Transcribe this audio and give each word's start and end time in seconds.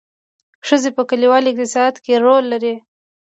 ښځې 0.67 0.89
په 0.97 1.03
کلیوالي 1.09 1.47
اقتصاد 1.51 1.93
کې 2.03 2.13
رول 2.25 2.43
لري 2.53 2.75